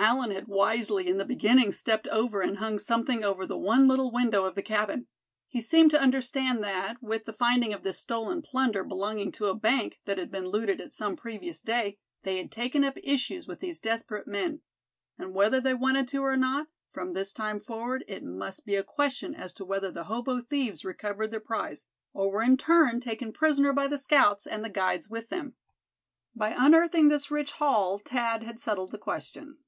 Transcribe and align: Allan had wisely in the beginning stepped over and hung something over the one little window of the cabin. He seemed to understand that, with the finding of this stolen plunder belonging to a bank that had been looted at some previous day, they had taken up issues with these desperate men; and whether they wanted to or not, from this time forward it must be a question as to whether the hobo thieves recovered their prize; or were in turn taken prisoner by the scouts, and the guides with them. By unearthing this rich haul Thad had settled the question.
Allan 0.00 0.30
had 0.30 0.46
wisely 0.46 1.08
in 1.08 1.18
the 1.18 1.24
beginning 1.24 1.72
stepped 1.72 2.06
over 2.08 2.40
and 2.40 2.58
hung 2.58 2.78
something 2.78 3.24
over 3.24 3.44
the 3.44 3.58
one 3.58 3.88
little 3.88 4.12
window 4.12 4.44
of 4.44 4.54
the 4.54 4.62
cabin. 4.62 5.08
He 5.48 5.60
seemed 5.60 5.90
to 5.90 6.00
understand 6.00 6.62
that, 6.62 7.02
with 7.02 7.24
the 7.24 7.32
finding 7.32 7.74
of 7.74 7.82
this 7.82 7.98
stolen 7.98 8.40
plunder 8.40 8.84
belonging 8.84 9.32
to 9.32 9.46
a 9.46 9.56
bank 9.56 9.98
that 10.04 10.16
had 10.16 10.30
been 10.30 10.46
looted 10.46 10.80
at 10.80 10.92
some 10.92 11.16
previous 11.16 11.60
day, 11.60 11.98
they 12.22 12.36
had 12.38 12.52
taken 12.52 12.84
up 12.84 12.96
issues 13.02 13.48
with 13.48 13.58
these 13.58 13.80
desperate 13.80 14.28
men; 14.28 14.60
and 15.18 15.34
whether 15.34 15.60
they 15.60 15.74
wanted 15.74 16.06
to 16.08 16.24
or 16.24 16.36
not, 16.36 16.68
from 16.92 17.12
this 17.12 17.32
time 17.32 17.58
forward 17.60 18.04
it 18.06 18.22
must 18.22 18.64
be 18.64 18.76
a 18.76 18.84
question 18.84 19.34
as 19.34 19.52
to 19.54 19.64
whether 19.64 19.90
the 19.90 20.04
hobo 20.04 20.40
thieves 20.40 20.84
recovered 20.84 21.32
their 21.32 21.40
prize; 21.40 21.86
or 22.14 22.30
were 22.30 22.42
in 22.42 22.56
turn 22.56 23.00
taken 23.00 23.32
prisoner 23.32 23.72
by 23.72 23.88
the 23.88 23.98
scouts, 23.98 24.46
and 24.46 24.64
the 24.64 24.70
guides 24.70 25.10
with 25.10 25.28
them. 25.28 25.56
By 26.36 26.54
unearthing 26.56 27.08
this 27.08 27.32
rich 27.32 27.50
haul 27.50 27.98
Thad 27.98 28.44
had 28.44 28.60
settled 28.60 28.92
the 28.92 28.98
question. 28.98 29.58